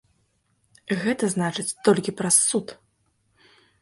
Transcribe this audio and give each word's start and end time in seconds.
Гэта 1.03 1.29
значыць, 1.35 1.65
толькі 1.91 2.15
праз 2.23 2.35
суд! 2.49 2.67